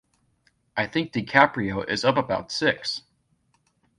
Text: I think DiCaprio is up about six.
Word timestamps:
I 0.75 0.87
think 0.87 1.13
DiCaprio 1.13 1.87
is 1.87 2.03
up 2.03 2.17
about 2.17 2.51
six. 2.51 3.03